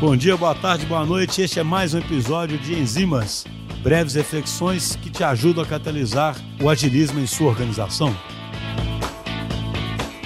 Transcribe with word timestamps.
Bom 0.00 0.16
dia, 0.16 0.36
boa 0.36 0.54
tarde, 0.54 0.84
boa 0.86 1.06
noite. 1.06 1.40
Este 1.40 1.60
é 1.60 1.62
mais 1.62 1.94
um 1.94 1.98
episódio 1.98 2.58
de 2.58 2.74
Enzimas, 2.74 3.46
breves 3.80 4.14
reflexões 4.14 4.96
que 4.96 5.08
te 5.08 5.22
ajudam 5.22 5.62
a 5.62 5.66
catalisar 5.66 6.36
o 6.60 6.68
agilismo 6.68 7.20
em 7.20 7.26
sua 7.26 7.46
organização. 7.46 8.14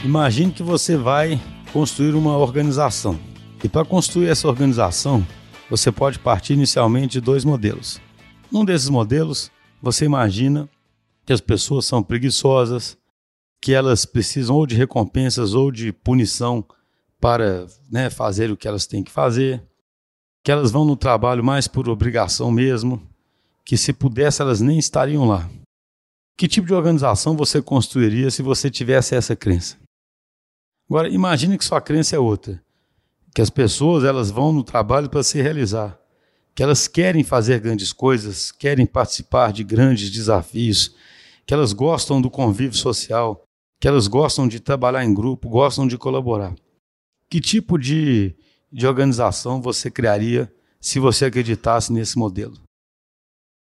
Imagine 0.02 0.52
que 0.52 0.62
você 0.62 0.96
vai 0.96 1.38
construir 1.70 2.14
uma 2.14 2.36
organização. 2.36 3.20
E 3.62 3.68
para 3.68 3.84
construir 3.84 4.28
essa 4.28 4.48
organização, 4.48 5.24
você 5.68 5.92
pode 5.92 6.18
partir 6.18 6.54
inicialmente 6.54 7.12
de 7.12 7.20
dois 7.20 7.44
modelos. 7.44 8.00
Num 8.50 8.64
desses 8.64 8.88
modelos, 8.88 9.50
você 9.82 10.06
imagina 10.06 10.68
que 11.26 11.32
as 11.32 11.42
pessoas 11.42 11.84
são 11.84 12.02
preguiçosas, 12.02 12.96
que 13.60 13.74
elas 13.74 14.06
precisam 14.06 14.56
ou 14.56 14.66
de 14.66 14.74
recompensas 14.74 15.52
ou 15.52 15.70
de 15.70 15.92
punição 15.92 16.64
para 17.20 17.66
né, 17.90 18.10
fazer 18.10 18.50
o 18.50 18.56
que 18.56 18.68
elas 18.68 18.86
têm 18.86 19.02
que 19.02 19.10
fazer, 19.10 19.62
que 20.44 20.52
elas 20.52 20.70
vão 20.70 20.84
no 20.84 20.96
trabalho 20.96 21.42
mais 21.42 21.66
por 21.66 21.88
obrigação 21.88 22.50
mesmo, 22.50 23.02
que 23.64 23.76
se 23.76 23.92
pudesse 23.92 24.40
elas 24.40 24.60
nem 24.60 24.78
estariam 24.78 25.26
lá. 25.26 25.48
Que 26.36 26.46
tipo 26.46 26.66
de 26.66 26.74
organização 26.74 27.36
você 27.36 27.60
construiria 27.60 28.30
se 28.30 28.42
você 28.42 28.70
tivesse 28.70 29.14
essa 29.14 29.34
crença? 29.34 29.76
Agora, 30.88 31.08
imagine 31.08 31.58
que 31.58 31.64
sua 31.64 31.80
crença 31.80 32.16
é 32.16 32.18
outra, 32.18 32.62
que 33.34 33.42
as 33.42 33.50
pessoas 33.50 34.04
elas 34.04 34.30
vão 34.30 34.52
no 34.52 34.62
trabalho 34.62 35.10
para 35.10 35.22
se 35.22 35.42
realizar, 35.42 35.98
que 36.54 36.62
elas 36.62 36.88
querem 36.88 37.22
fazer 37.22 37.60
grandes 37.60 37.92
coisas, 37.92 38.50
querem 38.50 38.86
participar 38.86 39.52
de 39.52 39.62
grandes 39.62 40.10
desafios, 40.10 40.94
que 41.44 41.52
elas 41.52 41.72
gostam 41.72 42.22
do 42.22 42.30
convívio 42.30 42.78
social, 42.78 43.44
que 43.80 43.86
elas 43.86 44.06
gostam 44.06 44.48
de 44.48 44.60
trabalhar 44.60 45.04
em 45.04 45.12
grupo, 45.12 45.48
gostam 45.48 45.86
de 45.86 45.98
colaborar. 45.98 46.54
Que 47.30 47.40
tipo 47.40 47.78
de, 47.78 48.34
de 48.72 48.86
organização 48.86 49.60
você 49.60 49.90
criaria 49.90 50.52
se 50.80 50.98
você 50.98 51.26
acreditasse 51.26 51.92
nesse 51.92 52.18
modelo? 52.18 52.54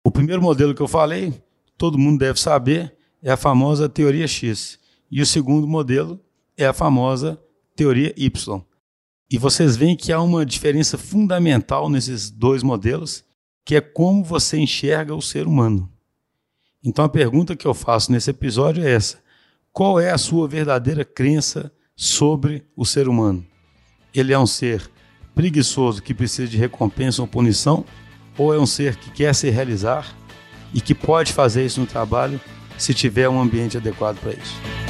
O 0.04 0.10
primeiro 0.10 0.42
modelo 0.42 0.74
que 0.74 0.82
eu 0.82 0.88
falei, 0.88 1.42
todo 1.78 1.98
mundo 1.98 2.18
deve 2.18 2.38
saber, 2.38 2.94
é 3.22 3.30
a 3.30 3.36
famosa 3.36 3.88
teoria 3.88 4.26
X. 4.26 4.78
E 5.10 5.22
o 5.22 5.26
segundo 5.26 5.66
modelo 5.66 6.20
é 6.56 6.66
a 6.66 6.74
famosa 6.74 7.40
teoria 7.74 8.12
Y. 8.16 8.62
E 9.30 9.38
vocês 9.38 9.76
veem 9.76 9.96
que 9.96 10.12
há 10.12 10.20
uma 10.20 10.44
diferença 10.44 10.98
fundamental 10.98 11.88
nesses 11.88 12.30
dois 12.30 12.62
modelos, 12.62 13.24
que 13.64 13.74
é 13.74 13.80
como 13.80 14.22
você 14.22 14.58
enxerga 14.58 15.14
o 15.14 15.22
ser 15.22 15.46
humano. 15.46 15.90
Então 16.84 17.04
a 17.04 17.08
pergunta 17.08 17.56
que 17.56 17.66
eu 17.66 17.72
faço 17.72 18.12
nesse 18.12 18.28
episódio 18.28 18.84
é 18.84 18.92
essa: 18.92 19.18
qual 19.72 19.98
é 19.98 20.10
a 20.10 20.18
sua 20.18 20.46
verdadeira 20.46 21.04
crença 21.04 21.72
sobre 21.96 22.62
o 22.76 22.84
ser 22.84 23.08
humano? 23.08 23.44
Ele 24.14 24.32
é 24.32 24.38
um 24.38 24.46
ser 24.46 24.88
preguiçoso 25.34 26.02
que 26.02 26.14
precisa 26.14 26.46
de 26.46 26.56
recompensa 26.56 27.20
ou 27.20 27.26
punição, 27.26 27.84
ou 28.38 28.54
é 28.54 28.58
um 28.58 28.66
ser 28.66 28.96
que 28.96 29.10
quer 29.10 29.34
se 29.34 29.50
realizar 29.50 30.06
e 30.72 30.80
que 30.80 30.94
pode 30.94 31.32
fazer 31.32 31.66
isso 31.66 31.80
no 31.80 31.86
trabalho 31.86 32.40
se 32.78 32.94
tiver 32.94 33.28
um 33.28 33.40
ambiente 33.40 33.76
adequado 33.76 34.18
para 34.20 34.32
isso? 34.32 34.83